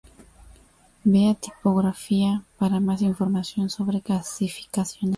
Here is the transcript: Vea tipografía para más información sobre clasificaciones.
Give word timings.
Vea 1.03 1.35
tipografía 1.35 2.43
para 2.57 2.79
más 2.79 3.03
información 3.03 3.69
sobre 3.69 4.01
clasificaciones. 4.01 5.09